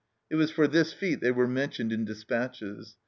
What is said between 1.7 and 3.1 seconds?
in despatches.